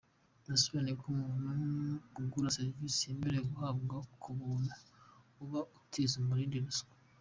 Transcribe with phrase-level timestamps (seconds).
[0.49, 1.51] Yasobanuye ko umuntu
[2.19, 4.75] ugura serivisi yemerewe guhabwa ku buntu
[5.41, 6.91] aba atiza umurindi ruswa.